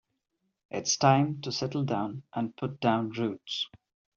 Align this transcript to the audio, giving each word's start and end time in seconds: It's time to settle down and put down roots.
It's 0.71 0.97
time 0.97 1.41
to 1.41 1.51
settle 1.51 1.83
down 1.83 2.23
and 2.33 2.57
put 2.57 2.79
down 2.79 3.11
roots. 3.11 3.69